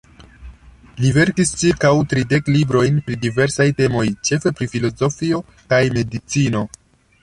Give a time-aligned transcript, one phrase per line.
[1.03, 6.69] Li verkis ĉirkaŭ tridek librojn pri diversaj temoj, ĉefe pri filozofio kaj medicino.